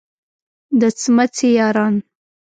[0.79, 1.95] د څمڅې یاران.